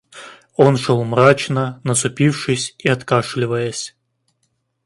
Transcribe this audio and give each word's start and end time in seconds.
Он 0.55 0.77
шел 0.77 1.03
мрачно, 1.03 1.79
насупившись 1.83 2.73
и 2.79 2.89
откашливаясь. 2.89 3.95